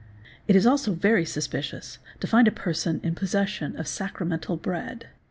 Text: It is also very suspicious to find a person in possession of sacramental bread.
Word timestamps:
It 0.47 0.55
is 0.55 0.65
also 0.65 0.93
very 0.95 1.25
suspicious 1.25 1.99
to 2.21 2.25
find 2.25 2.47
a 2.47 2.51
person 2.51 3.01
in 3.03 3.13
possession 3.13 3.75
of 3.75 3.87
sacramental 3.87 4.57
bread. 4.57 5.09